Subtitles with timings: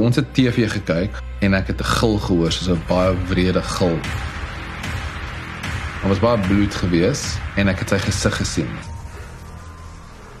[0.00, 3.98] Ons het TV gekyk en ek het 'n gil gehoor, soos 'n baie wrede gil.
[6.00, 8.70] Daar was baie bloed gewees en ek het sy gesig gesien.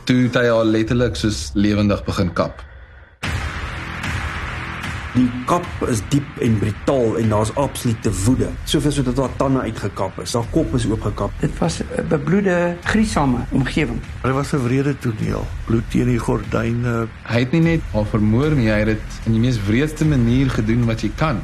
[0.04, 2.69] Toe het hy al letterlik soos lewendig begin kap.
[5.10, 8.50] Die kap is diep en brutaal en daar's absolute woede.
[8.70, 10.36] Soveel sodat haar tande uitgekap is.
[10.38, 11.32] Haar kop is oopgekap.
[11.42, 13.98] Dit was 'n bebloede, griesame omgewing.
[14.22, 15.46] Dit was 'n wrede toneel.
[15.66, 17.08] Bloed teen die gordyne.
[17.26, 20.50] Hy het nie net haar vermoor nie, hy het dit in die mees wreedste manier
[20.50, 21.42] gedoen wat jy kan.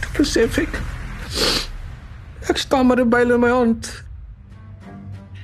[0.00, 0.80] Toe besef ek
[2.48, 4.04] ek staan met 'n byl in my hand.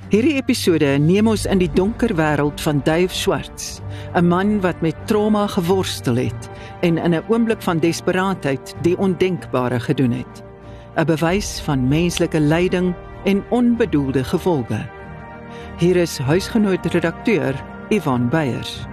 [0.09, 3.81] Hierdie episode neem ons in die donker wêreld van Dave Schwartz,
[4.15, 6.49] 'n man wat met trauma geworstel het
[6.81, 10.43] en in 'n oomblik van desperaatheid die ondenkbare gedoen het.
[10.95, 14.85] 'n Bewys van menslike lyding en onbedoelde gevolge.
[15.77, 18.85] Hier is huisgenoot redakteur Ivan Beyers.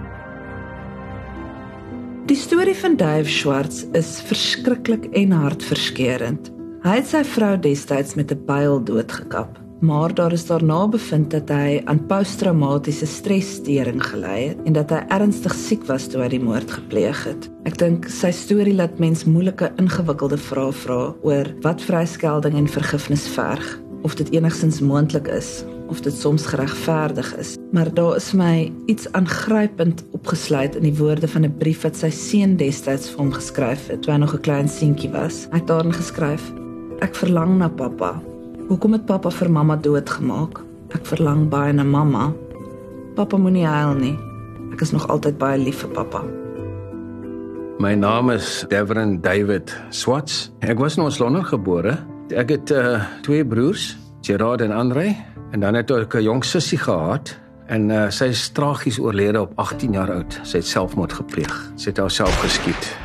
[2.25, 6.49] Die storie van Dave Schwartz is verskriklik en hartverskeurende.
[6.81, 11.49] Hy het sy vrou destyds met 'n byl doodgekap maar daar is daarna bevind dat
[11.49, 16.43] hy aan posttraumatiese stresstoring gely het en dat hy ernstig siek was toe hy die
[16.43, 17.49] moord gepleeg het.
[17.65, 23.27] Ek dink sy storie laat mens moeilike ingewikkelde vrae vra oor wat vryskelding en vergifnis
[23.35, 27.55] verg, of dit enigstens moontlik is of dit soms geregverdig is.
[27.71, 32.09] Maar daar is my iets aangrypend opgesluit in die woorde van 'n brief wat sy
[32.09, 35.47] seun destyds vir hom geskryf het toe hy nog 'n klein seentjie was.
[35.51, 36.53] Hy het daarin geskryf:
[36.99, 38.21] Ek verlang na pappa,
[38.65, 40.57] Hoekom het pappa vir mamma doodgemaak?
[40.97, 42.31] Ek verlang baie na mamma.
[43.13, 44.15] Pappa moenie huil nie.
[44.73, 46.23] Ek is nog altyd baie lief vir pappa.
[47.77, 50.49] My naam is Devon David Swats.
[50.65, 51.93] Ek was in Londen gebore.
[52.33, 55.13] Ek het uh, twee broers, Gerard en Andre,
[55.53, 57.37] en dan het ek 'n jong sussie gehad
[57.69, 60.41] en uh, sy is tragies oorlede op 18 jaar oud.
[60.41, 61.53] Sy het selfmoord gepleeg.
[61.75, 63.04] Sy het haarself geskiet.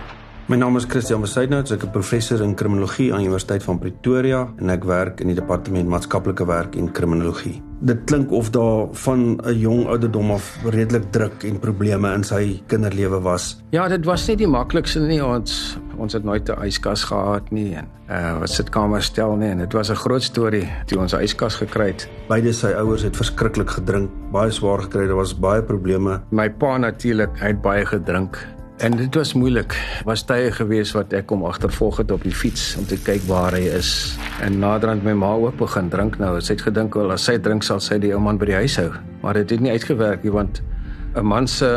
[0.51, 4.49] My naam is Christian Besuidnout, ek is 'n professor in kriminologie aan Universiteit van Pretoria
[4.59, 7.63] en ek werk in die departement maatskaplike werk en kriminologie.
[7.81, 12.63] Dit klink of daar van 'n jong ouderdom af redelik druk en probleme in sy
[12.67, 13.63] kinderlewe was.
[13.71, 15.25] Ja, dit was nie die maklikste nie.
[15.25, 19.59] Ons ons het nooit 'n yskas gehad nie en uh wat sitkamer stel nie en
[19.59, 22.09] dit was 'n groot storie toe ons 'n yskas gekry het.
[22.29, 26.21] Beide sy ouers het verskriklik gedrink, baie swaar gekry, daar was baie probleme.
[26.31, 29.75] My pa natuurlik, hy het baie gedrink En dit was moeilik.
[30.05, 33.53] Was tye gewees wat ek hom agtervolg het op die fiets om te kyk waar
[33.53, 33.91] hy is.
[34.41, 36.31] En naderhand my ma ook begin drink nou.
[36.41, 38.79] Sy het gedink wel as sy drink sal sy die ou man by die huis
[38.81, 38.89] hou.
[39.21, 40.63] Maar dit het nie uitgewerk nie want
[41.13, 41.69] 'n man se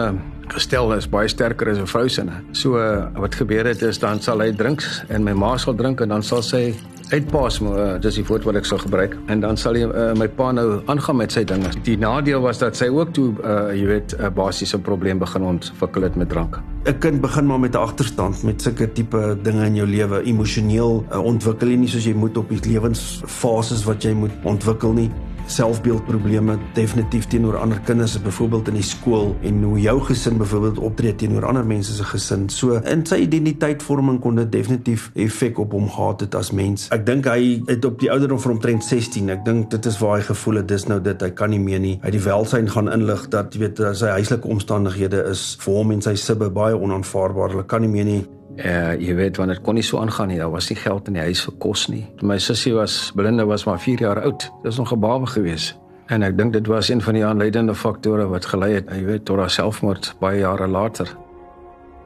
[0.47, 2.23] gestel is baie sterker as 'n vrou se.
[2.53, 2.79] So
[3.19, 6.23] wat gebeur het is dan sal hy drink en my ma sal drink en dan
[6.23, 6.73] sal sy
[7.13, 10.11] uitpaas maar uh, dis die woord wat ek sal gebruik en dan sal jy uh,
[10.17, 11.69] my pa nou aangaan met sy dinge.
[11.85, 16.07] Die nadeel was dat sy ook toe uh, jy weet 'n basiese probleem begin ontwikkel
[16.07, 16.59] het met drank.
[16.85, 21.05] 'n Kind begin maar met 'n agterstand met sulke tipe dinge in jou lewe, emosioneel
[21.11, 25.11] uh, ontwikkel jy nie soos jy moet op die lewensfases wat jy moet ontwikkel nie
[25.45, 31.15] selfbeeldprobleme definitief teenoor ander kinders byvoorbeeld in die skool en hoe jou gesin byvoorbeeld optree
[31.15, 32.49] teenoor ander mense se gesin.
[32.49, 36.87] So in sy identiteitsvorming kon dit definitief effek op hom gehad het as mens.
[36.95, 40.17] Ek dink hy het op die ouderdom van omtrent 16, ek dink dit is waar
[40.19, 41.95] hy gevoel het dis nou dit hy kan nie meer nie.
[42.01, 45.93] Hy het die welsyn gaan inlig dat jy weet sy huislike omstandighede is vir hom
[45.95, 47.55] en sy sibbe baie onaanvaarbaar.
[47.55, 48.21] Hulle kan nie meer nie
[48.57, 50.37] uh, jy weet wanneer kon nie so aangaan nie.
[50.37, 52.05] Daar was nie geld in die huis vir kos nie.
[52.21, 54.39] My sussie was Belinda was maar 4 jaar oud.
[54.39, 55.73] Dit was nog 'n baba gewees.
[56.07, 59.25] En ek dink dit was een van die aanleidende faktore wat gelei het, jy weet,
[59.25, 61.07] tot haar selfmoord baie jare later.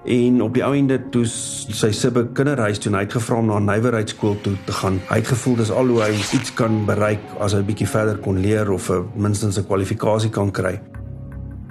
[0.06, 4.53] En op die ou ende toe sy sibbe kinderhuis toe uitgevra om na nywerheidskool toe
[4.66, 5.02] te gaan.
[5.09, 8.40] Hy het gevoel dis al hoe hy iets kan bereik as hy bietjie verder kon
[8.40, 10.79] leer of 'n minstens 'n kwalifikasie kan kry.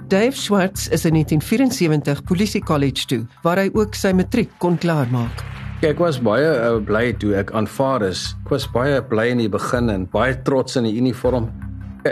[0.07, 5.43] Dave Schwartz is in 1974 Polisie College toe waar hy ook sy matriek kon klaarmaak.
[5.83, 8.21] Ek was baie uh, bly toe ek aanvaar is.
[8.45, 11.51] Ek was baie bly in die begin en baie trots in die uniform.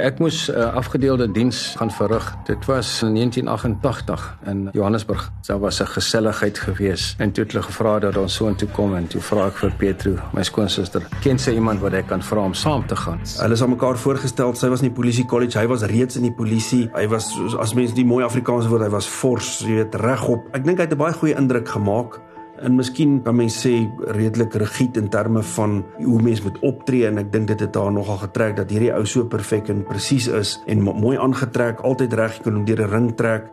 [0.01, 2.35] Ek moes 'n uh, eh, afgedeelde diens gaan verrig.
[2.45, 5.31] Dit was in 1988 in Johannesburg.
[5.47, 8.95] Daar was 'n geselligheid gewees en toe het hulle gevra dat ons so intoe kom
[8.95, 12.39] en toe vra ek vir Petro, my skoonsister, ken sy iemand wat ek kan vra
[12.39, 13.19] om saam te gaan?
[13.39, 14.55] Hulle is aan mekaar voorgestel.
[14.55, 16.89] Sy was in die polisie college, hy was reeds in die polisie.
[16.93, 20.47] Hy was as mense die mooi Afrikaanse woord, hy was fors, jy weet, regop.
[20.53, 22.19] Ek dink hy het 'n baie goeie indruk gemaak
[22.61, 27.17] en miskien kan mens sê redelik rigied in terme van hoe mens moet optree en
[27.17, 30.59] ek dink dit het daar nogal getrek dat hierdie ou so perfek en presies is
[30.67, 33.51] en mooi aangetrek, altyd reg kon deur 'n ring trek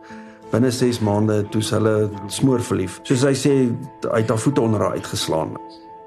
[0.53, 2.99] binne 6 maande toe hulle smoor verlief.
[3.03, 3.53] Soos hy sê,
[4.05, 5.57] hy het haar voete onder haar uitgeslaan.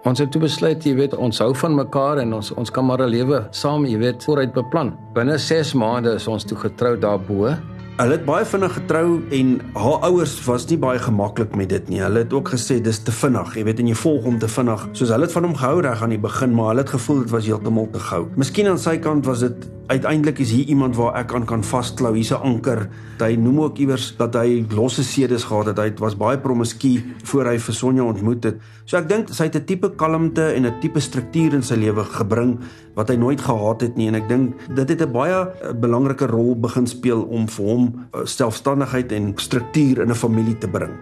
[0.06, 3.02] Ons het toe besluit, jy weet, ons hou van mekaar en ons ons kan maar
[3.02, 4.94] 'n lewe saam, jy weet, vooruit beplan.
[5.14, 7.56] Binne 6 maande is ons toe getrou daarbo
[7.96, 12.02] Hulle het baie vinnig getrou en haar ouers was nie baie gemaklik met dit nie.
[12.04, 14.82] Hulle het ook gesê dis te vinnig, jy weet en jy volg hom te vinnig.
[14.98, 17.32] Soos hulle het van hom gehou reg aan die begin, maar hulle het gevoel dit
[17.32, 18.26] was heeltemal te gou.
[18.36, 22.14] Miskien aan sy kant was dit uiteindelik is hier iemand waar ek aan kan vasklou.
[22.14, 22.88] Hier's 'n anker.
[23.18, 25.78] Hy noem ook iewers dat hy losse sedes gehad het.
[25.78, 28.56] Hy was baie promiskuur voor hy vir Sonja ontmoet het.
[28.84, 32.04] So ek dink sy het 'n tipe kalmte en 'n tipe struktuur in sy lewe
[32.04, 32.58] gebring
[32.94, 36.26] wat hy nooit gehad het nie en ek dink dit het 'n baie eh, belangrike
[36.26, 40.92] rol begin speel om vir hom eh, selfstandigheid en struktuur in 'n familie te bring.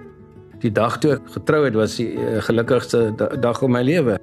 [0.61, 4.19] Die dag toe ek getrou het was die uh, gelukkigste dag in my lewe.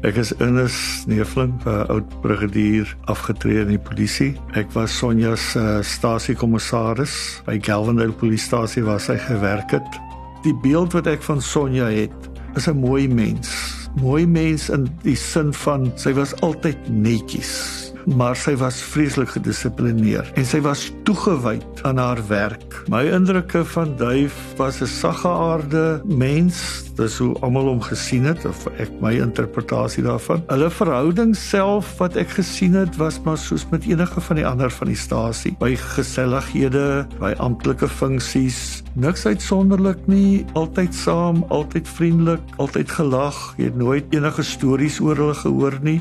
[0.00, 4.32] Ek is Ernest Neefling, 'n oud brigadier afgetree in die polisie.
[4.56, 10.00] Ek was Sonja se uh, stasiekommissaris by Galvendale Polisiestasie waar sy gewerk het.
[10.40, 12.16] Die beeld wat ek van Sonja het,
[12.56, 13.52] is 'n mooi mens.
[14.00, 20.36] Mooi mens in die sin van sy was altyd netjies maar sy was vreeslik gedissiplineerd
[20.38, 22.82] en sy was toegewyd aan haar werk.
[22.92, 28.66] My indrukke van Duif was 'n saggeaarde mens, dis hoe almal hom gesien het of
[28.78, 30.42] ek my interpretasie daarvan.
[30.48, 34.70] Hulle verhouding self wat ek gesien het was maar soos met enige van die ander
[34.70, 42.40] van die stasie, by gesellighede, by amptelike funksies, niks uitsonderlik nie, altyd saam, altyd vriendelik,
[42.56, 43.54] altyd gelag.
[43.56, 46.00] Jy het nooit enige stories oor hulle gehoor nie.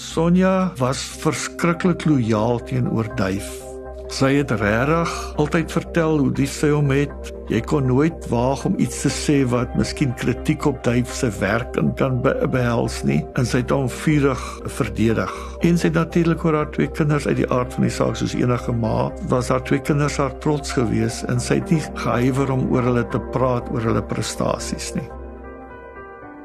[0.00, 3.48] Sonja was verskriklik lojaal teenoor Duif.
[4.10, 7.28] Sy het regtig altyd vertel hoe lief sy hom het.
[7.52, 11.76] Jy kon nooit waag om iets te sê wat miskien kritiek op Duif se werk
[12.00, 13.20] kan be behels nie.
[13.38, 14.46] En sy het hom vurig
[14.80, 15.36] verdedig.
[15.68, 18.34] En sy het natuurlik oor haar twee kinders uit die aard van die saak soos
[18.38, 22.66] enige ma, was haar twee kinders haar trots geweest en sy het nie gehuiwer om
[22.72, 25.06] oor hulle te praat oor hulle prestasies nie.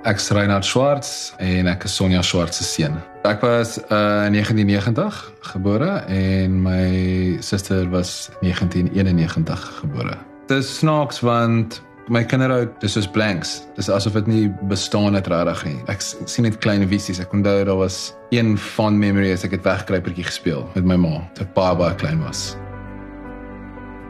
[0.06, 3.00] Ek is Reinhard Schwarz en ek is Sonja Schwarz se seun.
[3.25, 10.18] Ek was uh, in 1990 gebore en my suster was 1991 gebore.
[10.45, 13.63] Dit is snaaks want my kinderhou dis soos blanks.
[13.75, 15.80] Dis asof dit nie bestaan het regtig nie.
[15.89, 17.18] Ek sien net klein visies.
[17.24, 21.24] Ek onthou daar was een fond memory as ek het wegkruipertjie gespeel met my ma.
[21.33, 22.54] Toe pa baie klein was.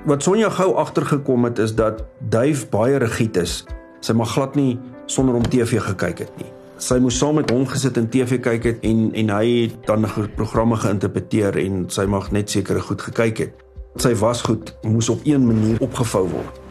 [0.05, 3.63] Wat Sonja gou agtergekom het is dat Duif baie rigied is.
[4.03, 4.75] Sy mag glad nie
[5.07, 6.54] sonder om TV gekyk het nie.
[6.75, 10.07] Sy moes saam met hom gesit en TV kyk het en en hy het dan
[10.35, 13.65] programme geïnterpreteer en sy mag net sekere goed gekyk het.
[13.95, 16.64] Sy was goed moes op een manier opgevou word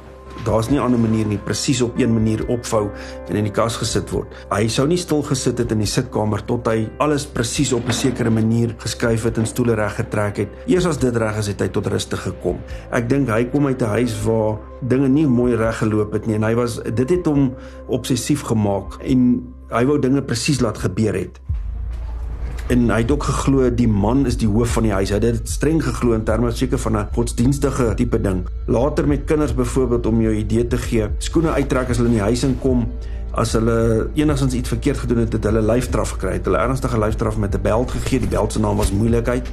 [0.44, 2.90] daar's nie 'n ander manier nie presies op een manier opvou
[3.28, 4.28] en in die kas gesit word.
[4.50, 7.92] Hy sou nie stil gesit het in die sitkamer tot hy alles presies op 'n
[7.92, 10.48] sekere manier geskuif het en stoole reg getrek het.
[10.66, 12.58] Eers as dit reg is, het hy tot rustig gekom.
[12.90, 16.34] Ek dink hy kom uit 'n huis waar dinge nie mooi reg geloop het nie
[16.34, 17.54] en hy was dit het hom
[17.86, 21.43] obsessief gemaak en hy wou dinge presies laat gebeur het
[22.72, 25.10] en hy het ook geglo die man is die hoof van die huis.
[25.12, 28.46] Hy het dit streng geglo in terme seker van 'n godsdienstige tipe ding.
[28.66, 32.22] Later met kinders byvoorbeeld om jou idee te gee, skoene uittrek as hulle in die
[32.22, 32.88] huis inkom,
[33.34, 36.32] as hulle enigstens iets verkeerd gedoen het, het hulle lyfstraf gekry.
[36.32, 38.20] Het hulle ernstige lyfstraf met 'n beld gegee.
[38.20, 39.52] Die beld se naam was moeilikheid.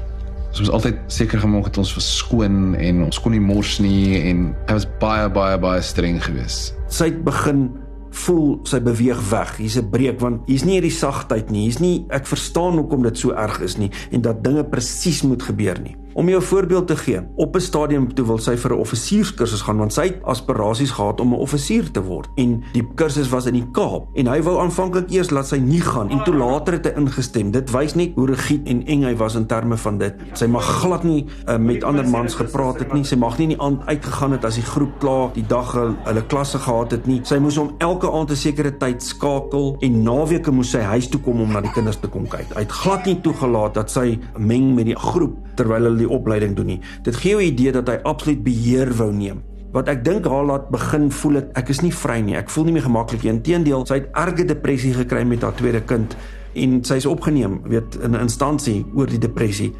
[0.50, 4.56] Ons was altyd seker gemaak het ons verskoon en ons kon nie mors nie en
[4.68, 6.76] hy was baie baie baie streng geweest.
[6.88, 7.70] Sy het begin
[8.12, 9.58] voel sy beweeg weg.
[9.58, 11.64] Hier's 'n breek want hier's nie hierdie sagtheid nie.
[11.68, 15.44] Hier's nie ek verstaan hoekom dit so erg is nie en dat dinge presies moet
[15.44, 15.96] gebeur nie.
[16.14, 19.62] Om jou 'n voorbeeld te gee, op 'n stadium toe wil sy vir 'n offisierskursus
[19.62, 23.46] gaan want sy het aspirasies gehad om 'n offisier te word en die kursus was
[23.46, 26.74] in die Kaap en hy wou aanvanklik eers laat sy nie gaan en toe later
[26.74, 27.52] het hy ingestem.
[27.52, 30.14] Dit wys net hoe rigied en eng hy was in terme van dit.
[30.34, 33.04] Sy mag glad nie uh, met ander mans gepraat het nie.
[33.04, 35.72] Sy mag nie in die aand uitgegaan het as die groep klaar die dag
[36.04, 37.20] hulle klasse gehad het nie.
[37.24, 41.22] Sy moes hom elke aand 'n sekere tyd skakel en naweke moes sy huis toe
[41.22, 42.54] kom om na die kinders te kom kyk.
[42.54, 46.56] Hy het glad nie toegelaat dat sy meng met die groep terwyl hulle die opleiding
[46.56, 46.80] doen nie.
[47.04, 49.44] Dit gee jou idee dat hy absoluut beheer wou neem.
[49.72, 52.36] Wat ek dink haar laat begin voel het ek is nie vry nie.
[52.36, 53.32] Ek voel nie meer gemaklik nie.
[53.32, 56.18] Inteendeel, sy het erge depressie gekry met haar tweede kind
[56.60, 59.72] en sy is opgeneem, weet, in 'n instansie oor die depressie.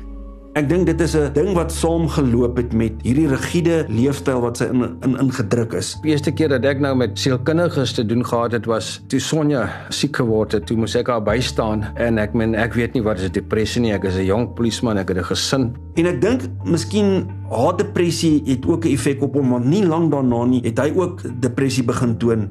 [0.52, 4.66] Ek dink dit is 'n ding wat saamgeloop het met hierdie rigiede leefstyl wat sy
[4.66, 5.96] in in ingedruk is.
[6.04, 9.70] Die eerste keer dat ek nou met sielkundiges te doen gehad het was toe Sonja
[9.90, 10.66] siek geword het.
[10.66, 13.94] Toe moes ek haar bystaan en ek meen ek weet nie wat is depressie nie.
[13.94, 15.74] Ek is 'n jong polisieman, ek het 'n gesin.
[15.96, 20.12] En ek dink miskien haar depressie het ook 'n effek op hom want nie lank
[20.12, 22.50] daarna nie het hy ook depressie begin toon.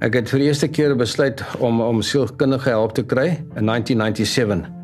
[0.00, 4.83] Ek het vir die eerste keer besluit om om sielkundige hulp te kry in 1997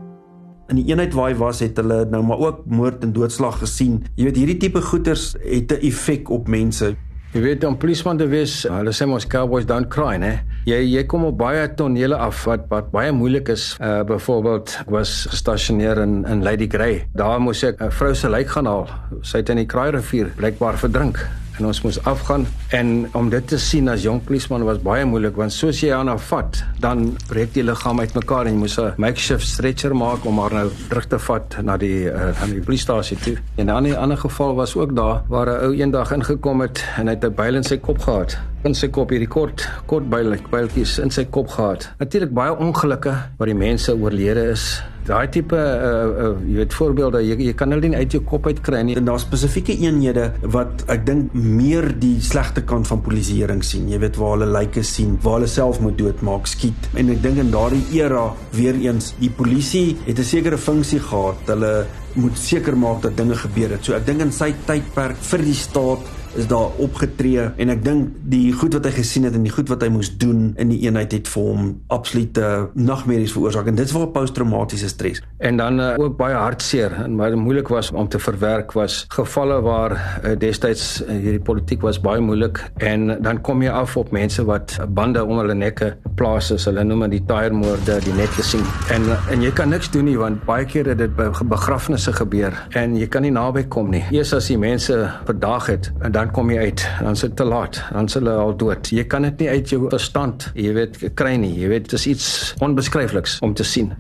[0.71, 4.01] in die eenheid waar hy was het hulle nou maar ook moord en doodslag gesien.
[4.17, 6.95] Jy weet hierdie tipe goeters het 'n effek op mense.
[7.31, 10.41] Jy weet om polisman te wees, hulle sê mos cowboys don't cry, né?
[10.67, 13.77] Jy jy kom op baie tonele af wat wat baie moeilik is.
[13.81, 17.07] Uh byvoorbeeld, was gestasioneer in in Lady Grey.
[17.15, 18.89] Daar moes ek 'n vrou se lijk gaan haal.
[19.23, 21.29] Sy het in die Kraaierivier blykbaar verdrink
[21.61, 25.37] en ons moes afgaan en om dit te sien as jong polisman was baie moeilik
[25.37, 28.95] want soos jy aan haar vat dan breek die liggaam uitmekaar en jy moes 'n
[28.97, 33.19] makeshift stretcher maak om haar nou terug te vat na die uh, na die polisiestasie
[33.25, 33.37] toe.
[33.57, 37.15] En 'n ander geval was ook daar waar 'n ou eendag ingekom het en hy
[37.15, 41.11] het 'n byl in sy kop gehad in sy kop hierdie kort kort byltjies in
[41.11, 41.89] sy kop gehad.
[41.99, 44.83] Natuurlik baie ongelukke waar die mense oorlede is.
[45.07, 48.47] Daai tipe uh, uh jy weet voorbeelde jy jy kan hulle nie uit jou kop
[48.47, 48.97] uit kry nie.
[49.01, 53.89] En daar spesifieke eenhede wat ek dink meer die slegte kant van polisieering sien.
[53.91, 56.91] Jy weet waar hulle lyke sien, waar hulle self moet doodmaak, skiet.
[57.01, 61.41] En ek dink in daardie era weer eens die polisie het 'n sekere funksie gehad.
[61.47, 63.85] Hulle moet seker maak dat dinge gebeur het.
[63.85, 68.15] So ek dink in sy tydperk vir die staat is daar opgetree en ek dink
[68.31, 70.81] die goed wat hy gesien het en die goed wat hy moes doen in die
[70.87, 75.23] eenheid het vir hom absolute nagmerries veroorsaak en dit is waar posttraumatiese stres.
[75.39, 79.61] En dan uh, ook baie hartseer en baie moeilik was om te verwerk was gevalle
[79.65, 84.13] waar uh, destyds uh, hierdie politiek was baie moeilik en dan kom jy af op
[84.15, 86.67] mense wat bande om hulle nekke plaas is.
[86.69, 88.65] Hulle noem dit tire moorde, die netlessing.
[88.95, 92.55] En en jy kan niks doen nie want baie keer het dit by begrafnisse gebeur
[92.79, 94.03] en jy kan nie naby kom nie.
[94.15, 94.97] Eers as die mense
[95.29, 98.37] verdaag het en dan kom jy uit, dan is dit te laat, dan is hulle
[98.37, 98.93] al dood.
[98.93, 101.55] Jy kan dit nie uit jou verstand, jy weet, kry nie.
[101.57, 103.95] Jy weet, dit is iets onbeskryfliks om te sien.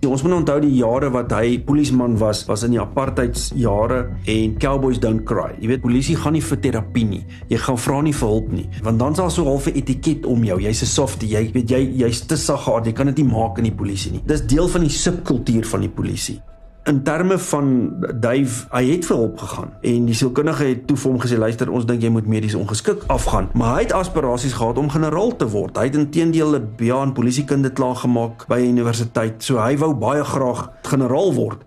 [0.00, 3.98] Ja, ons moet onthou die jare wat hy polisieman was, was in die apartheidsjare
[4.32, 5.50] en cowboys don't cry.
[5.60, 7.20] Jy weet, polisie gaan nie vir terapie nie.
[7.52, 10.24] Jy gaan vra nie vir hulp nie, want dan is daar so 'n halfe etiket
[10.24, 10.58] om jou.
[10.58, 13.64] Jy's 'n softie, jy weet jy jy's te saggaard, jy kan dit nie maak in
[13.64, 14.22] die polisie nie.
[14.24, 16.40] Dis deel van die subkultuur van die polisie
[16.84, 21.10] in terme van Dave, hy het vir hulp gegaan en die sielkundige het toe vir
[21.10, 24.80] hom gesê luister, ons dink jy moet medies ongeskik afgaan, maar hy het aspirasies gehad
[24.80, 25.76] om generaal te word.
[25.76, 29.42] Hy het intedeel 'n BA in polisiekunde klaar gemaak by universiteit.
[29.42, 31.58] So hy wou baie graag generaal word.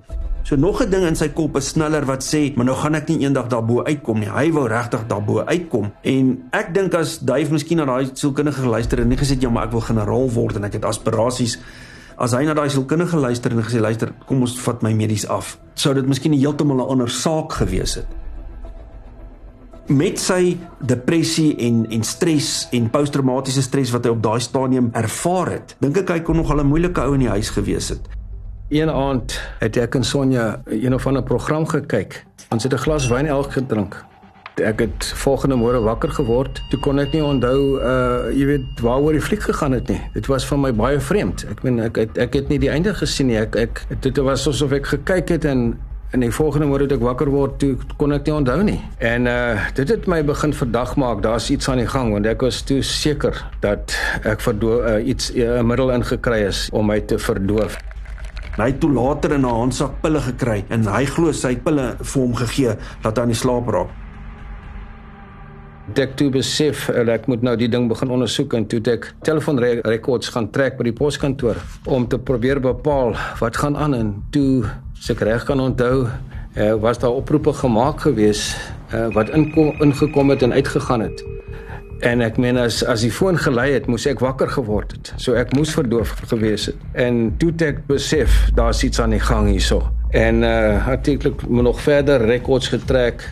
[0.44, 3.08] So nog 'n ding in sy kop is sneller wat sê, maar nou gaan ek
[3.08, 4.30] nie eendag daarbo uitkom nie.
[4.30, 5.92] Hy wou regtig daarbo uitkom.
[6.02, 9.66] En ek dink as Dave miskien na daai sielkundige geluister en nie gesê ja, maar
[9.66, 11.60] ek wil generaal word en ek het aspirasies
[12.18, 15.58] as hy na daai sielkundige luister en gesê luister, kom ons vat my medies af,
[15.76, 18.08] sou dit miskien heeltemal 'n ander saak gewees het.
[19.88, 25.52] Met sy depressie en en stres en posttraumatiese stres wat hy op daai stadium ervaar
[25.52, 28.08] het, dink ek hy kon nog al 'n moeilike ou in die huis gewees het.
[28.70, 32.26] Een aand het ek en Sonja een of ander program gekyk.
[32.50, 34.06] Ons het 'n glas wyn elk gedrink
[34.62, 36.62] ek het volgende môre wakker geword.
[36.70, 40.02] Toe kon ek nie onthou uh jy weet waaroor die fliek gegaan het nie.
[40.14, 41.46] Dit was vir my baie vreemd.
[41.50, 43.40] Ek meen ek het, ek het nie die einde gesien nie.
[43.42, 45.74] Ek ek dit was asof ek gekyk het en
[46.14, 48.78] en die volgende môre toe ek wakker word, toe kon ek nie onthou nie.
[49.02, 51.24] En uh dit het my begin verdag maak.
[51.26, 55.32] Daar's iets aan die gang want ek was toe seker dat ek verdoof uh, iets
[55.34, 57.80] 'n uh, middel ingekry is om my te verdoof.
[58.54, 62.22] Hy het toe later in 'n handsak pille gekry en hy glo sy pille vir
[62.22, 64.03] hom gegee dat hy aan die slaap raak
[65.92, 70.32] ek toe besef eh, ek moet nou die ding begin ondersoek en toe ek telefoonrekords
[70.34, 71.60] gaan trek by die poskantoor
[71.92, 74.64] om te probeer bepaal wat gaan aan en toe
[75.04, 76.08] seker reg kan onthou
[76.56, 78.54] uh, was daar oproepe gemaak gewees
[78.94, 81.24] uh, wat inkom ingekom het en uitgegaan het.
[82.04, 85.14] En ek meen as as die foon gelei het moes ek wakker geword het.
[85.18, 86.80] So ek moes verdoof gewees het.
[87.00, 89.88] En toe ek besef daar's iets aan die gang hierso.
[90.12, 93.24] En uh natuurlik nog verder rekords getrek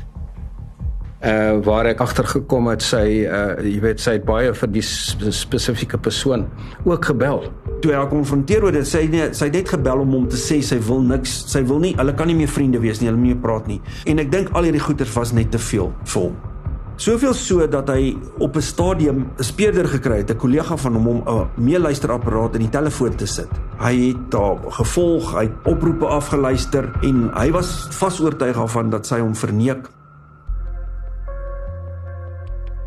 [1.21, 5.99] uh waar ek agtergekom het sy uh jy weet sy het baie vir die spesifieke
[6.01, 6.47] persoon
[6.83, 7.45] ook gebel.
[7.81, 10.39] Toe hy haar konfronteer oor dit, sê hy sy het net gebel om hom te
[10.39, 13.19] sê sy wil niks, sy wil nie, hulle kan nie meer vriende wees nie, hulle
[13.19, 13.81] moet nie meer praat nie.
[14.09, 16.39] En ek dink al hierdie goeters was net te veel vir hom.
[17.01, 21.07] Soveel so dat hy op 'n stadium 'n speurder gekry het, 'n kollega van hom
[21.07, 23.49] om 'n meeluisterapparaat in die telefoon te sit.
[23.77, 29.19] Hy het daar gevolg, hy het oproepe afgeluister en hy was vasoortuig daarvan dat sy
[29.19, 29.89] hom verneek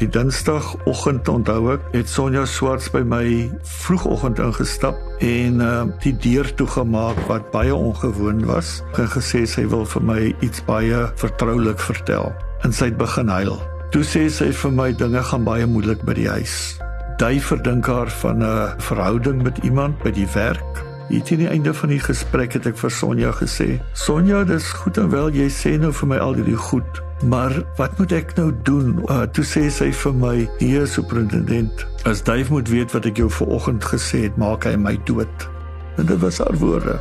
[0.05, 3.23] Die Dinsdagoggend onthou ek, het Sonja Swarts by my
[3.65, 5.71] vroegoggend ingestap en uh,
[6.03, 8.83] die deur toegemaak wat baie ongewoon was.
[8.99, 12.35] Sy gesê sy wil vir my iets baie vertroulik vertel
[12.69, 13.57] en sy het begin huil.
[13.97, 16.75] Toe sê sy vir my dinge gaan baie moeilik by die huis.
[17.23, 20.85] Jy verdink haar van 'n verhouding met iemand by die werk.
[21.09, 24.99] Hier teen die einde van die gesprek het ek vir Sonja gesê: "Sonja, dis goed
[24.99, 28.51] en wel jy sê nou vir my al hierdie goed, Maar wat moet ek nou
[28.63, 28.99] doen?
[29.09, 33.31] Uh, toe sê sy vir my, "Die superintendent, as Dave moet weet wat ek jou
[33.31, 35.49] vanoggend gesê het, maak hy my dood."
[35.97, 37.01] En dit was haar woorde.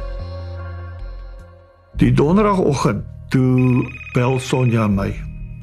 [1.97, 5.13] Die donderdagoggend toe bel Sonja my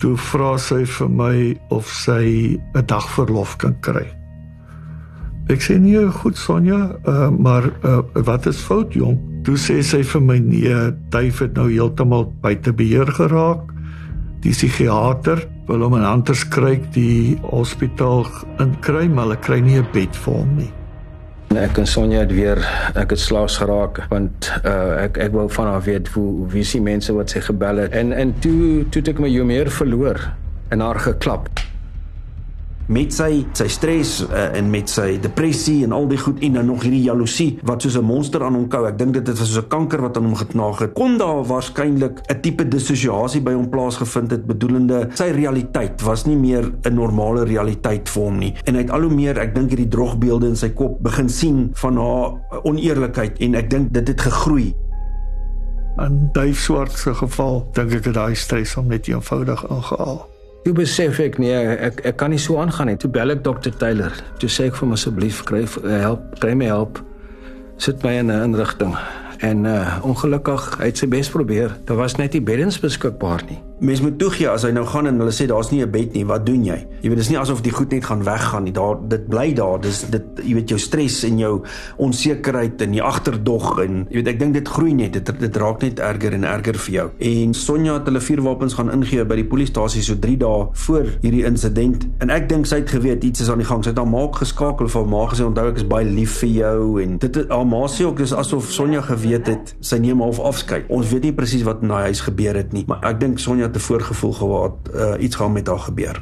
[0.00, 1.34] Toe vra sy vir my
[1.76, 4.06] of sy 'n dag verlof kan kry.
[5.52, 9.18] Ek sê nee, goed Sonja, uh, maar uh, wat is fout jong?
[9.44, 10.78] Toe sê sy vir my nee,
[11.12, 13.60] Dave het nou heeltemal buite beheer geraak.
[14.40, 18.24] Die psigiater wil hom in anders kry die hospitaal
[18.62, 20.70] inkry, maar hulle kry nie 'n bed vir hom nie.
[21.50, 22.58] Ek en Sonja het weer
[22.94, 26.80] ek het slaas geraak want uh, ek ek wou van haar weet hoe wie se
[26.80, 30.20] mense wat sy gebel het en en toe toe ek my jou meer verloor
[30.70, 31.48] en haar geklap
[32.90, 36.66] met sy sy stres uh, en met sy depressie en al die goed en dan
[36.66, 38.86] nog hierdie jaloesie wat soos 'n monster aan hom kou.
[38.86, 40.92] Ek dink dit het soos 'n kanker wat aan hom geknaag het.
[40.94, 46.36] Kon daar waarskynlik 'n tipe dissosiasie by hom plaasgevind het bedoelende sy realiteit was nie
[46.36, 48.54] meer 'n normale realiteit vir hom nie.
[48.64, 51.70] En hy het al hoe meer, ek dink hierdie drogbeelde in sy kop begin sien
[51.74, 52.32] van haar
[52.62, 54.74] oneerlikheid en ek dink dit het gegroei.
[55.98, 60.39] In Dave Swart se geval dink ek dat daai stres hom net eenvoudig aangehaal.
[60.64, 61.56] Toe besef ek nee,
[61.88, 62.98] ek ek kan nie so aangaan nie.
[63.00, 64.12] Toe bel ek dokter Taylor.
[64.42, 67.00] Toe sê ek vir hom asseblief kry help, kry my help.
[67.80, 68.94] Sit my in 'n inrigting.
[69.40, 71.76] En uh ongelukkig, hy het sy bes probeer.
[71.84, 75.20] Daar was net nie beddens beskikbaar nie mens moet toegee as hy nou gaan en
[75.22, 76.86] hulle sê daar's nie 'n bed nie, wat doen jy?
[77.00, 78.72] Jy weet dis nie asof die goed net gaan weggaan nie.
[78.72, 79.80] Daar dit bly daar.
[79.80, 81.62] Dis dit jy weet jou stres en jou
[81.96, 85.12] onsekerheid en die agterdog en jy weet ek dink dit groei net.
[85.12, 87.10] Dit dit raak net erger en erger vir jou.
[87.18, 91.44] En Sonja het hulle vuurwapens gaan ingee by die polisiestasie so 3 dae voor hierdie
[91.48, 92.06] insident.
[92.20, 93.84] En ek dink sy het geweet iets is aan die gang.
[93.84, 96.50] Sy het haar maak geskakel of haar ma gesê onthou ek is baie lief vir
[96.50, 100.40] jou en dit haar ma sê ook dis asof Sonja geweet het sy neem half
[100.40, 100.84] afskeid.
[100.88, 103.69] Ons weet nie presies wat in daai huis gebeur het nie, maar ek dink Sonja
[103.70, 106.18] het 'n voorgevoel gehad uh, iets gaan met haar gebeur.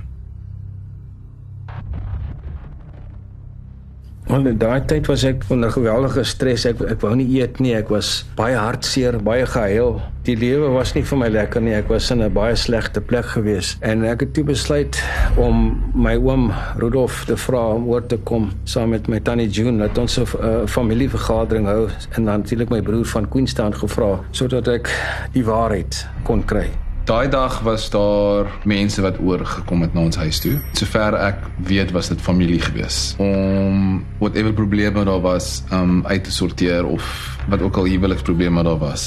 [4.29, 6.67] Want in daai tyd was ek onder geweldige stres.
[6.69, 7.73] Ek ek wou nie eet nie.
[7.79, 10.03] Ek was baie hartseer, baie gehuil.
[10.27, 11.73] Die lewe was nie vir my lekker nie.
[11.73, 15.01] Ek was in 'n baie slegte plek gewees en ek het toe besluit
[15.37, 19.79] om my oom Rudolf te vra om oor te kom saam met my tannie June
[19.79, 24.69] dat ons 'n uh, familievergadering hou en dan natuurlik my broer van Queenstown gevra sodat
[24.69, 24.93] ek
[25.33, 26.88] die waarheid kon kry.
[27.09, 30.59] Daai dag was daar mense wat oorgekom het na ons huis toe.
[30.77, 33.15] Sover ek weet was dit familie gewees.
[33.17, 37.09] Om whatever probleme daar was, um uit te sorteer of
[37.49, 39.07] wat ook al huweliksprobleme daar was.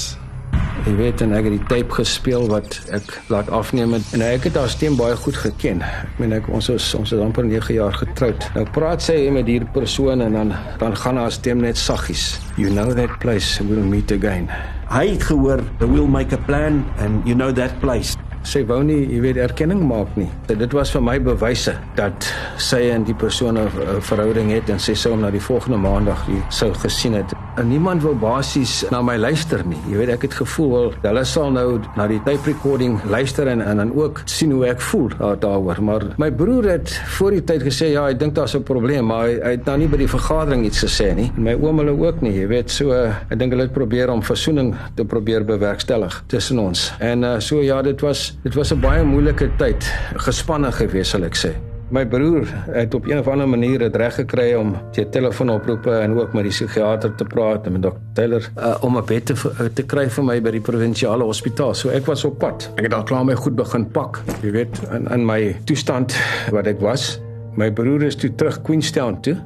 [0.82, 4.50] Jy weet en ek het die tape gespeel wat ek laat afneem het en ek
[4.50, 5.86] het haar stem baie goed geken.
[5.86, 8.50] Ek meen ek ons is ons is amper 9 jaar getroud.
[8.58, 12.32] Nou praat sy met hierdie persoon en dan dan gaan haar stem net saggies.
[12.58, 14.50] You know that place we'll meet again.
[14.92, 19.06] Hy het gehoor, "We'll make a plan and you know that place." Sy wou nie,
[19.06, 20.28] jy weet, erkenning maak nie.
[20.48, 22.26] Dit was vir my bewyse dat
[22.58, 23.68] sy en die persoon 'n
[24.00, 27.32] verhouding het en sy sou hom na die volgende maandag sou gesien het.
[27.56, 29.78] En niemand wou basies na my luister nie.
[29.90, 33.60] Jy weet, ek het gevoel wel hulle sal nou na die tape recording luister en
[33.60, 35.82] en dan ook sien hoe ek voel daaroor.
[35.82, 39.26] Maar my broer het voor die tyd gesê ja, ek dink daar's 'n probleem, maar
[39.26, 41.30] hy, hy het nou nie by die vergadering iets gesê nie.
[41.36, 44.22] En my oom hulle ook nie, jy weet, so ek dink hulle het probeer om
[44.22, 46.92] versoening te probeer bewerkstellig tussen ons.
[46.98, 51.24] En uh, so ja, dit was dit was 'n baie moeilike tyd, gespanne gewees sal
[51.24, 51.52] ek sê.
[51.92, 56.14] My broer het op een of ander manier dit reg gekry om te telefoonoproepe en
[56.16, 59.34] ook met die psigiater te praat en met dokter Taylor uh, om 'n bed te
[59.74, 61.74] te kry vir my by die provinsiale hospitaal.
[61.74, 62.70] So ek was op pad.
[62.76, 64.22] Ek het al klaar my goed begin pak.
[64.42, 66.16] Jy weet, in in my toestand
[66.50, 67.20] wat ek was.
[67.56, 69.36] My broer is toe terug Queenstown toe.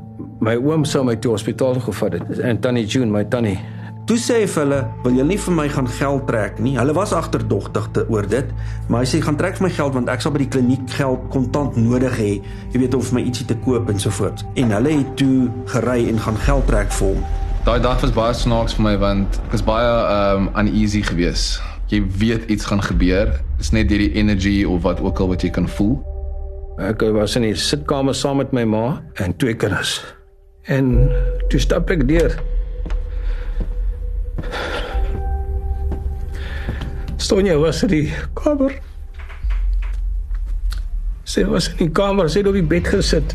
[0.40, 3.58] My oom sou my toe hospitaal gevat het en tannie June, my tannie
[4.06, 6.92] Toe sê hy vir hulle, "Wil julle nie vir my gaan geld trek nie?" Hulle
[6.94, 8.44] was agterdogtig te oor dit,
[8.88, 11.28] maar hy sê, "Gaan trek vir my geld want ek sal by die kliniek geld
[11.30, 12.40] kontant nodig hê,
[12.72, 15.50] jy weet om vir my ietsie te koop en so voort." En hulle het toe
[15.66, 17.24] gery en gaan geld trek vir hom.
[17.64, 21.60] Daai dag was baie snaaks vir my want ek was baie um uneasy geweest.
[21.88, 23.40] Jy weet iets gaan gebeur.
[23.56, 26.00] Dit's net hierdie energy of wat ook al wat jy kan voel.
[26.78, 30.04] Ek was in die sitkamer saam met my ma en twee kinders.
[30.62, 31.10] En
[31.48, 32.55] toe stap ek deur
[37.16, 38.74] Sonja was in die kamer.
[41.24, 43.34] Sy was in die kamer, sy het op die bed gesit.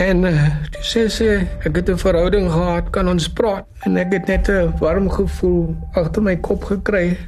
[0.00, 1.26] En uh, toe sê sy,
[1.66, 3.66] ek het 'n verhouding gehad, kan ons praat?
[3.84, 7.18] En ek het net 'n warm gevoel agter my kop gekry.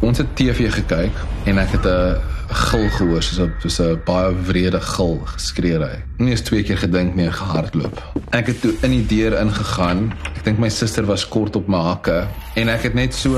[0.00, 1.12] Ons het TV gekyk
[1.44, 6.02] en ek het 'n gil gehoor soos 'n soos 'n baie wrede gil geskree hy.
[6.18, 8.02] Nie eens twee keer gedink nie gehardloop.
[8.30, 10.12] Ek het toe in die deur ingegaan.
[10.36, 13.36] Ek dink my suster was kort op my hakke en ek het net so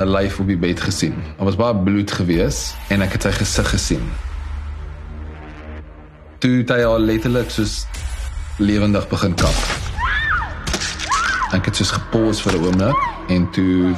[0.00, 1.14] 'n lyf op die bed gesien.
[1.36, 4.10] Daar was baie bloed gewees en ek het sy gesig gesien.
[6.38, 7.86] Toe het hy al letterlik soos
[8.58, 9.56] lewendig begin kap.
[11.52, 12.96] Ek het soos gepause vir 'n oomblik
[13.28, 13.94] en toe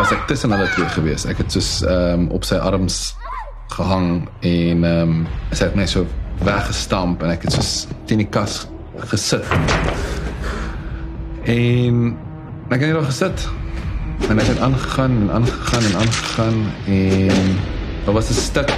[0.00, 1.26] was ek tussen hulle twee gewees.
[1.28, 2.98] Ek het soos ehm um, op sy arms
[3.74, 6.06] gehang en ehm um, sy het my so
[6.46, 7.72] weggestamp en ek het soos
[8.08, 8.62] teen die kas
[9.12, 9.44] gesit.
[11.44, 12.16] En
[12.70, 13.44] ek het net gesit
[14.30, 16.58] en ek het aangegaan en aangegaan en aangegaan
[16.96, 17.54] en
[18.06, 18.72] daar was 'n stuk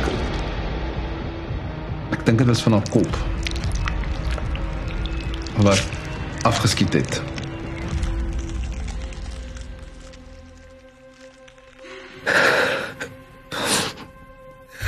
[2.10, 3.12] ek dink dit was van haar kop
[5.62, 5.86] wat
[6.42, 7.31] afgeskiet het.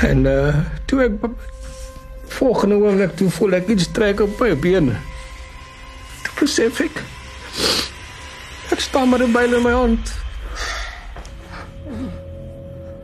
[0.05, 1.13] En uh toe ek
[2.37, 4.99] volgende oomblik toe voel ek iets trek op my bene.
[6.27, 7.01] Toe besef ek
[8.75, 10.13] ek staan met 'n byl in my hand.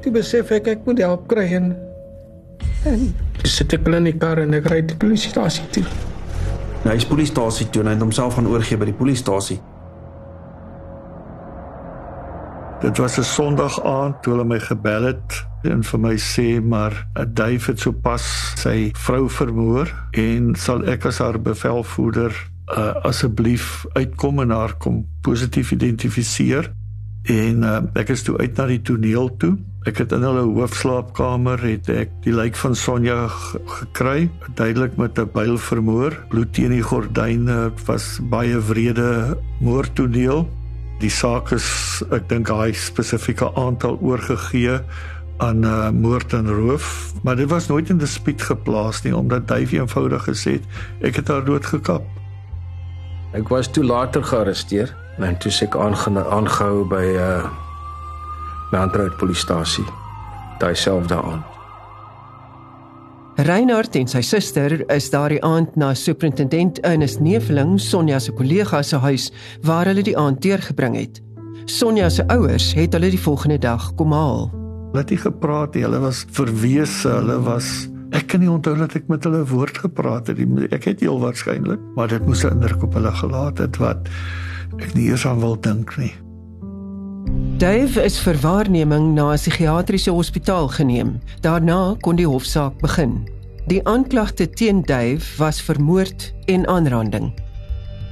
[0.03, 1.77] Toe besef ek ek moet help kry en
[2.85, 5.85] en dis sit ek in die kar en ek ry die polisiestasie toe.
[6.85, 9.61] Nou, hy is polisiestasie toe en hy het homself gaan oorgee by die polisiestasie.
[12.81, 17.07] Dit was 'n Sondag aand toe hulle my gebel het en vir my sê maar
[17.17, 18.25] 'n duif het sopas
[18.57, 22.33] sy vrou vermoor en sal ek as haar bevelvoerder
[22.77, 26.71] uh, asseblief uitkom en haar kom positief identifiseer.
[27.29, 29.57] En uh, ek is toe uit na die toneel toe.
[29.89, 35.31] Ek het in hulle hoofslaapkamer het ek die lyk van Sonja gekry duidelik met 'n
[35.33, 36.17] byl vermoor.
[36.29, 40.49] Bloed teen die gordyne was baie wrede moordtoneel.
[41.01, 44.81] Die saak is ek dink hy spesifieke aantal oorgegee
[45.41, 49.73] aan uh, moord en roof, maar dit was nooit in dispuut geplaas nie omdat Duif
[49.73, 50.67] eenvoudig gesê het
[51.01, 52.05] ek het haar dood gekap.
[53.33, 57.49] Ek was toe later gearresteer en toe se ek aangehou by 'n uh,
[58.71, 59.87] Landrout polisiestasie
[60.61, 61.45] daai selfde aand.
[63.41, 69.01] Reinhard en sy suster is daardie aand na superintendent Ernest Neveling, Sonja se kollega se
[69.01, 69.31] huis
[69.65, 71.23] waar hulle die aand deurgebring het.
[71.65, 74.60] Sonja se ouers het hulle die volgende dag kom haal.
[74.91, 78.97] Hulle het nie gepraat nie, hulle was verwese, hulle was ek kan nie onthou dat
[78.99, 80.67] ek met hulle woord gepraat het nie.
[80.75, 84.09] Ek het heel waarskynlik, maar dit moes 'n indruk op hulle gelaat het wat
[84.83, 86.13] ek nie eers aan wil dink nie.
[87.59, 91.21] Dave is vir waarneming na 'n psigiatriese hospitaal geneem.
[91.41, 93.29] Daarna kon die hofsaak begin.
[93.67, 97.33] Die aanklagte teen Dave was vermoord en aanranding.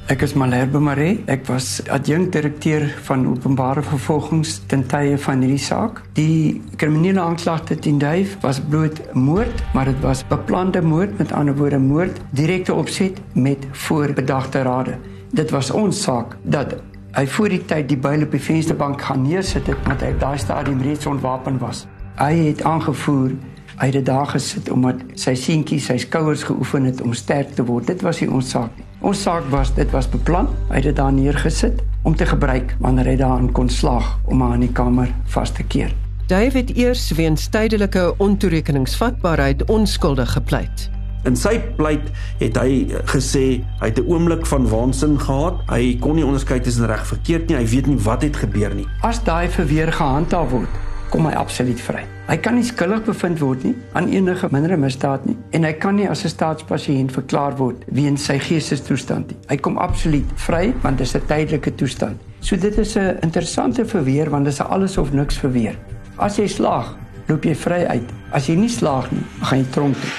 [0.08, 1.18] Ek is Malherbe Maree.
[1.28, 6.00] Ek was adjunkdirekteur van openbare vervolgings ten tye van hierdie saak.
[6.16, 11.58] Die kriminele aanklagte teen Dave was bloot moord, maar dit was beplande moord, met ander
[11.60, 14.96] woorde moord, direkte opset met voorbedagte rade.
[15.36, 16.78] Dit was ons saak dat
[17.12, 20.40] hy voor die tyd die byl op die vensterbank gaan neersit het omdat hy daai
[20.40, 21.84] stadium reeds ontwapen was.
[22.16, 23.36] Hy het aangevoer
[23.78, 27.92] hy het daar gesit omdat sy seentjie sy skouers geoefen het om sterk te word.
[27.92, 28.87] Dit was nie ons saak nie.
[29.00, 30.48] Ons saak was dit was beplan.
[30.68, 34.56] Hy het dit daar neergesit om te gebruik wanneer hy daarin kon slaag om haar
[34.58, 35.94] in die kamer vas te keer.
[36.28, 40.88] David eers weens tydelike ontoerekeningsvatbaarheid onskuldig gepleit.
[41.26, 45.62] In sy pleit het hy gesê hy het 'n oomblik van waansin gehad.
[45.70, 47.56] Hy kon nie onderskei tussen reg en verkeerd nie.
[47.56, 48.86] Hy weet nie wat het gebeur nie.
[49.02, 50.68] As daai verweer gehandhaaf word,
[51.10, 52.04] kom hy absoluut vry.
[52.28, 55.96] Hy kan nie skuldig bevind word nie aan enige mindere misdaad nie en hy kan
[55.96, 59.38] nie as 'n staatspasiënt verklaar word weens sy geestestoestand nie.
[59.48, 62.16] Hy kom absoluut vry want dit is 'n tydelike toestand.
[62.40, 65.76] So dit is 'n interessante verweer want dit is 'n alles of niks verweer.
[66.18, 66.96] As jy slaag,
[67.28, 68.10] loop jy vry uit.
[68.32, 70.10] As jy nie slaag nie, gaan jy tronk toe.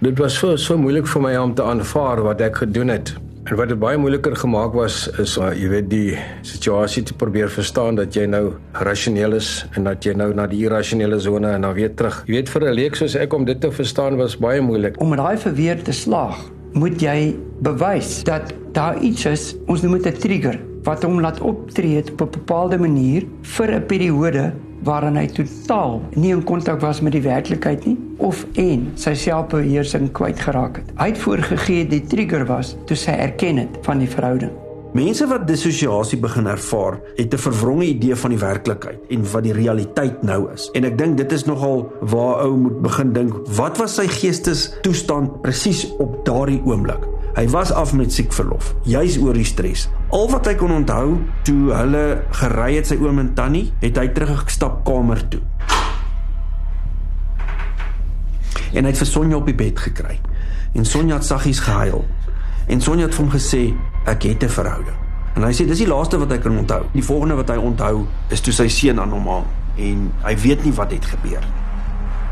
[0.00, 3.14] Dit was so so moeilik vir my om te aanvaar wat ek gedoen het.
[3.44, 6.14] En wat dit baie moeiliker gemaak was is uh, jy weet die
[6.48, 8.54] situasie te probeer verstaan dat jy nou
[8.86, 12.22] rasioneel is en dat jy nou na die irrasionele sone en dan weer terug.
[12.24, 14.96] Jy weet vir 'n leek soos ek om dit te verstaan was baie moeilik.
[14.96, 16.40] Om daai verweer te slaag,
[16.72, 21.40] moet jy bewys dat daar iets is, ons noem dit 'n trigger, wat hom laat
[21.40, 24.52] optree op 'n bepaalde manier vir 'n periode
[24.84, 30.10] waarin hy totaal nie in kontak was met die werklikheid nie of en sy selfbeheersing
[30.16, 30.92] kwytgeraak het.
[31.00, 34.52] Hy het voorgegee die trigger was toe sy erken het van die verhouding.
[34.94, 39.52] Mense wat dissosiasie begin ervaar, het 'n verwronge idee van die werklikheid en wat die
[39.52, 40.70] realiteit nou is.
[40.72, 45.42] En ek dink dit is nogal waar ou moet begin dink, wat was sy geestestoestand
[45.42, 47.13] presies op daardie oomblik?
[47.34, 49.88] Hy was af met siekverlof, juis oor die stres.
[50.14, 52.02] Al wat hy kon onthou toe hulle
[52.38, 55.40] gery het sy oom en tannie, het hy teruggestap kamer toe.
[58.74, 60.20] En hy het vir Sonja op die bed gekry.
[60.78, 62.04] En Sonja het saggies gehuil.
[62.70, 63.74] En Sonja het hom gesê,
[64.06, 64.96] "Ek het 'n verhouding."
[65.34, 66.84] En hy sê dis die laaste wat hy kan onthou.
[66.92, 69.44] Die volgende wat hy onthou is toe sy seun aan hom hang
[69.76, 71.63] en hy weet nie wat het gebeur nie.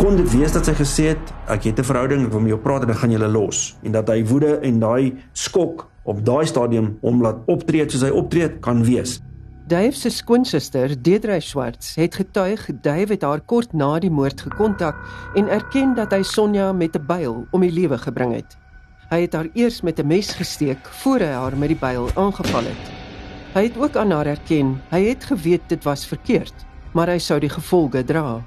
[0.00, 2.60] Kon dit wees dat sy gesê het ek het 'n verhouding, ek wil met jou
[2.60, 6.24] praat en dan gaan jy hulle los en dat hy woede en daai skok op
[6.24, 9.20] daai stadium hom laat optree soos hy optree kan wees.
[9.66, 14.96] Dave se skoonsister, Deidre Schwartz, het getuig Dave het haar kort na die moord gekontak
[15.34, 18.56] en erken dat hy Sonja met 'n byl om die lewe gebring het.
[19.10, 22.64] Hy het haar eers met 'n mes gesteek voor hy haar met die byl aangeval
[22.64, 22.90] het.
[23.54, 26.54] Hy het ook aan haar erken hy het geweet dit was verkeerd,
[26.92, 28.42] maar hy sou die gevolge dra.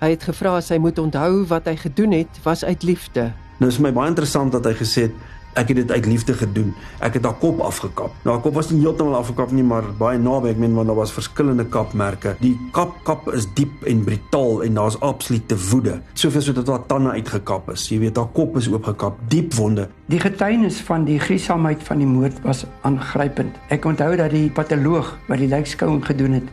[0.00, 3.30] Hy het gevra as hy moet onthou wat hy gedoen het was uit liefde.
[3.60, 5.18] Nou is my baie interessant dat hy gesê het
[5.58, 6.70] ek het dit uit liefde gedoen.
[7.02, 8.14] Ek het haar kop afgekap.
[8.24, 10.52] Nou haar kop was nie heeltemal afgekap nie, maar baie naby.
[10.54, 12.36] Ek meen want daar was verskillende kapmerke.
[12.42, 15.98] Die kap kap is diep en brutaal en daar's absolute woede.
[16.14, 17.88] Soveel so dat haar tande uitgekap is.
[17.90, 19.88] Jy weet haar kop is oopgekap, diep wonde.
[20.10, 23.58] Die getuienis van die griesaamheid van die moord was aangrypend.
[23.74, 26.48] Ek onthou dat die patoloog wat die lijkskouing gedoen het,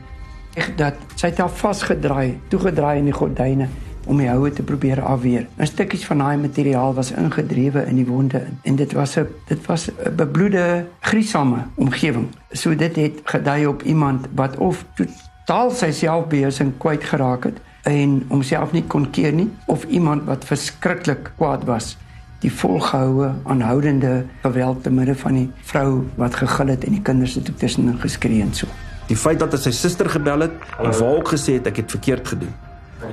[0.75, 3.67] dat sy het haar vasgedraai, toegedraai in die gordyne
[4.07, 5.47] om die houe te probeer afweer.
[5.57, 9.65] 'n Stukkies van daai materiaal was ingedrewe in die wonde en dit was 'n dit
[9.65, 12.27] was 'n bebloede, griesame omgewing.
[12.51, 18.25] So dit het gedui op iemand wat of totaal sy selfbeheersing kwyt geraak het en
[18.27, 21.97] homself nie kon keer nie of iemand wat verskriklik kwaad was
[22.39, 27.35] die volgehoue aanhoudende geweld te midde van die vrou wat gegil het en die kinders
[27.35, 28.67] het tussenin geskree en so.
[29.07, 31.83] Die feit dat hy sy suster gebel het en vir haar ook gesê het ek
[31.83, 32.55] het verkeerd gedoen.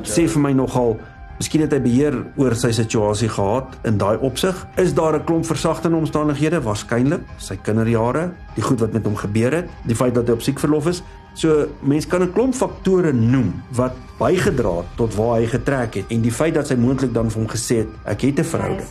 [0.02, 0.96] Sê vir my nogal
[1.38, 4.54] Miskien het hy beheer oor sy situasie gehad in daai opsig.
[4.78, 6.62] Is daar 'n klomp versagtende omstandighede?
[6.62, 10.42] Waarskynlik, sy kinderjare, die goed wat met hom gebeur het, die feit dat hy op
[10.42, 11.02] siekverlof is.
[11.34, 16.04] So mense kan 'n klomp faktore noem wat bygedra het tot waar hy getrek het
[16.08, 18.88] en die feit dat sy moontlik dan vir hom gesê het ek het 'n verhouding.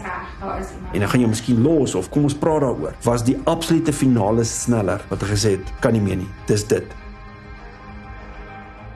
[0.94, 2.94] En dan gaan jy miskien los of kom ons praat daaroor.
[3.04, 6.30] Was die absolute finale sneller wat hy gesê het, kan nie meer nie.
[6.46, 7.03] Dis dit.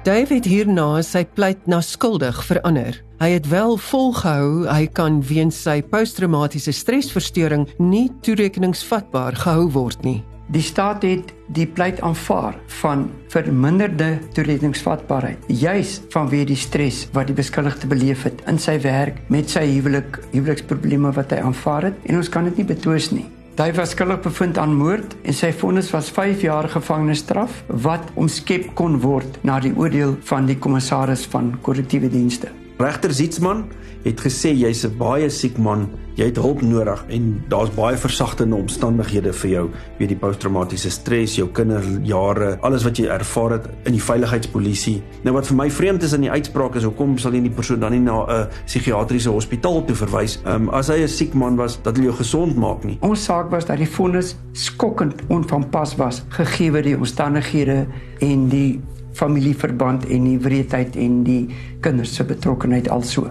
[0.07, 2.95] David hierna sy pleit na skuldig verander.
[3.19, 10.21] Hy het wel volgehou hy kan weens sy posttraumatiese stresversteuring nie toerekeningsvatbaar gehou word nie.
[10.55, 17.35] Die staat het die pleit aanvaar van verminderde toerekeningsvatbaarheid, juis vanweë die stres wat die
[17.35, 22.23] beskuldigde beleef het in sy werk met sy huwelik, huweliksprobleme wat hy aanvaar het en
[22.23, 23.27] ons kan dit nie betwis nie.
[23.57, 27.55] Hy was skuldig bevind aan moord en sy vonnis was 5 jaar gevangenisstraf
[27.87, 32.53] wat omskep kon word na die oordeel van die kommissaris van korrektiewe dienste.
[32.77, 33.63] Regter Zietsman
[34.03, 38.55] het gesê jy's 'n baie siek man, jy het hulp nodig en daar's baie versagtende
[38.55, 43.93] omstandighede vir jou, weet die posttraumatiese stres, jou kinderjare, alles wat jy ervaar het in
[43.93, 45.01] die veiligheidspolisie.
[45.23, 47.79] Nou wat vir my vreemd is in die uitspraak is hoekom sal jy die persoon
[47.79, 50.39] dan nie na 'n psigiatriese hospitaal toe verwys?
[50.45, 52.97] Um, as hy 'n siek man was, dat hulle jou gesond maak nie.
[53.01, 57.87] Ons saak was dat die vonnis skokkend onvanpas was gegee die omstandighede
[58.21, 58.79] en die
[59.17, 61.43] familieverband en die wreedheid en die
[61.85, 63.27] kinders se betrokkeheid also.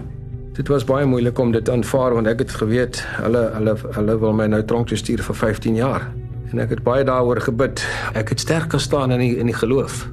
[0.57, 4.33] Dit was baie moeilik om dit aanvaar want ek het geweet hulle hulle hulle wil
[4.33, 6.07] my nou tronk toe stuur vir 15 jaar.
[6.51, 7.83] En ek het baie daaroor gebid.
[8.17, 10.07] Ek het sterk gestaan in die in die geloof.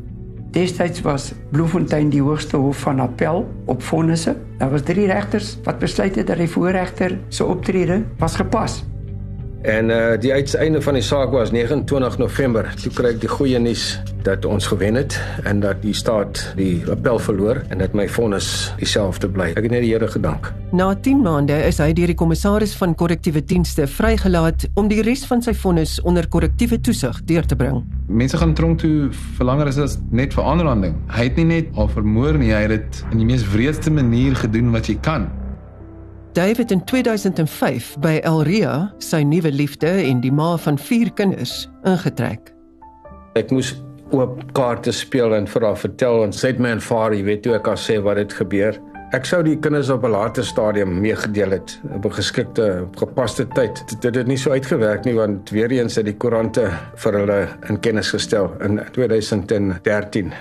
[0.54, 4.36] Destyds was Bloemfontein die hoogste hof van appel op vonnisse.
[4.58, 8.82] Daar was drie regters wat besluit het dat die voorregter se optrede was gepas.
[9.64, 12.66] En uh die uiteinde van die saak was 29 November.
[12.82, 13.84] Toe kry ek die goeie nuus
[14.24, 15.16] dat ons gewen het
[15.48, 19.50] en dat die staat die appel verloor en dat my vonnis dieselfde bly.
[19.56, 20.50] Ek het net die Here gedank.
[20.76, 25.24] Na 10 maande is hy deur die kommissaris van korrektiewe dienste vrygelaat om die res
[25.30, 27.80] van sy vonnis onder korrektiewe toesig deur te bring.
[28.08, 30.98] Mense gaan tronk toe vir langer as net vir aanranding.
[31.08, 34.36] Hy het nie net al vermoor nie, hy het dit in die mees wreedste manier
[34.44, 35.30] gedoen wat jy kan.
[36.34, 41.52] David in 2005 by Elria, sy nuwe liefde en die ma van 4 kinders,
[41.86, 42.48] ingetrek.
[43.38, 43.70] Ek moes
[44.10, 47.54] oop kaarte speel en vir haar vertel en sê my en vader, jy weet toe
[47.54, 48.80] ek al sê wat het gebeur.
[49.14, 53.84] Ek sou die kinders op 'n later stadium meegedeel het op 'n geskikte gepaste tyd.
[54.02, 56.66] Dit het nie so uitgewerk nie want weer eens het die koerante
[56.96, 60.32] vir hulle in kennis gestel in 2013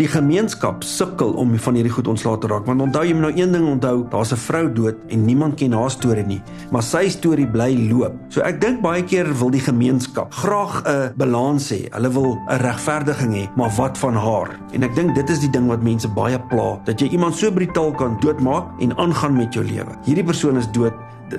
[0.00, 3.32] die gemeenskap sukkel om van hierdie goed ontslae te raak want onthou jy moet nou
[3.36, 7.08] een ding onthou daar's 'n vrou dood en niemand ken haar storie nie maar sy
[7.08, 8.14] storie bly loop.
[8.28, 11.88] So ek dink baie keer wil die gemeenskap graag 'n balans hê.
[11.92, 14.48] Hulle wil 'n regverdiging hê maar wat van haar?
[14.72, 17.50] En ek dink dit is die ding wat mense baie pla dat jy iemand so
[17.50, 19.92] brutaal kan doodmaak en aangaan met jou lewe.
[20.04, 20.92] Hierdie persoon is dood.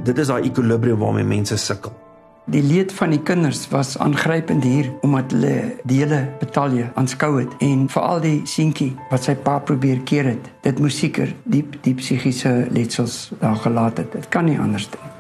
[0.04, 1.92] Dit is daai ekwilibrium waarmee mense sukkel
[2.46, 7.54] Die leed van die kinders was aangrypend hier omdat hulle die hele betalje aanskou het
[7.62, 10.50] en veral die seentjie wat sy pa probeer keer het.
[10.66, 14.12] Dit moes seker diep diep psigiese letsels daar gelaat het.
[14.18, 15.11] Dit kan nie anders nie.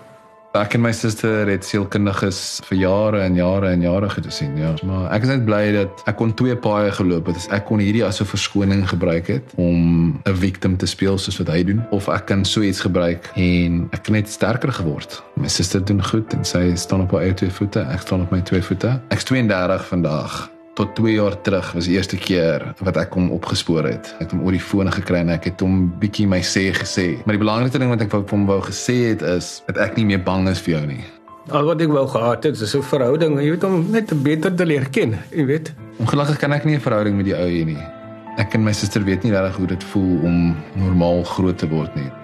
[0.52, 4.74] Ek en my suster het sielkundiges vir jare en jare en jare gesien, ja.
[4.84, 7.46] Maar ek is net bly dat ek kon twee paaie geloop het.
[7.56, 11.48] Ek kon hierdie as 'n verskoning gebruik het om 'n victim te speel soos wat
[11.56, 15.24] hy doen of ek kan so iets gebruik en ek het net sterker geword.
[15.38, 18.32] My suster doen goed en sy staan op haar eie twee voete, ek staan op
[18.32, 19.00] my twee voete.
[19.10, 23.86] Ek's 32 vandag tot 2 jaar terug was die eerste keer wat ek hom opgespoor
[23.86, 24.10] het.
[24.18, 27.08] Ek het hom oor die foon gekry en ek het hom bietjie my sê gesê.
[27.26, 30.08] Maar die belangrikste ding wat ek wou hom wou gesê het is dat ek nie
[30.10, 31.04] meer bang is vir jou nie.
[31.52, 34.66] Al wat ek wou gehad het, is 'n verhouding, jy weet om net beter te
[34.66, 35.74] leer ken, jy weet.
[36.00, 37.84] Ongelukkig kan ek nie 'n verhouding met die ou hier nie.
[38.38, 41.96] Ek en my suster weet nie regtig hoe dit voel om normaal groot te word
[41.96, 42.21] nie.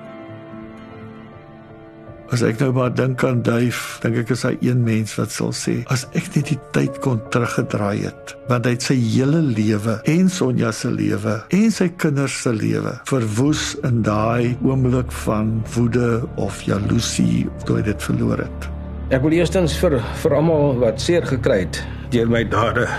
[2.27, 5.53] As ek nou maar dink aan Duif, dink ek is hy een mens wat sal
[5.55, 9.95] sê, as ek net die tyd kon teruggedraai het, want hy het sy hele lewe
[10.11, 16.25] en Sonja se lewe en sy kinders se lewe verwoes in daai oomblik van woede
[16.35, 18.69] of jaloesie toe hy dit verloor het.
[19.15, 21.79] Ek wil eerstens vir vir almal wat seer gekry het
[22.11, 22.89] deur my dade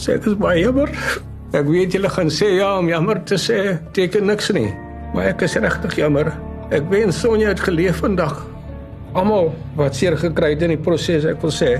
[0.00, 0.88] sê ek is baie jammer.
[1.52, 4.70] Ek weet julle gaan sê ja, om jammer te sê teken niks nie,
[5.12, 6.32] maar ek is regtig jammer.
[6.68, 8.42] Ek wens Sonja het geleef vandag.
[9.16, 11.78] Almal wat seer gekry het in die proses, ek wil sê,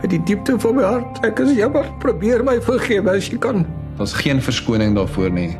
[0.00, 1.84] uit die diepte van my hart, ek is jammer.
[2.00, 3.66] Probeer my vergewe as jy kan.
[3.98, 5.50] Daar's geen verskoning daarvoor nie.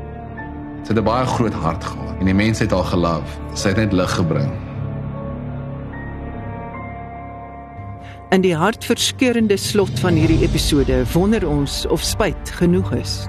[0.80, 3.38] Sy het 'n baie groot hart gehad en die mense het haar gelief.
[3.54, 4.50] Sy het net lig gebring.
[8.30, 13.28] In die hartverskeurende slot van hierdie episode wonder ons of spyt genoeg is.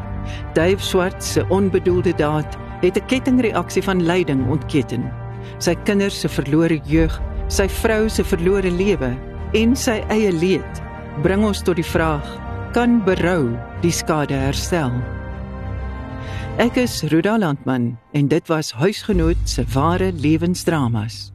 [0.54, 5.21] Dave Swart se onbedoelde daad het 'n kettingreaksie van lyding ontketen.
[5.62, 7.14] Sy kinders se verlore jeug,
[7.52, 9.12] sy vrou se verlore lewe
[9.54, 10.80] en sy eie leed
[11.22, 12.26] bring ons tot die vraag:
[12.74, 13.52] kan berou
[13.84, 14.94] die skade herstel?
[16.62, 21.31] Ek is Rudolf Landman en dit was huisgenoot se ware lewensdramas.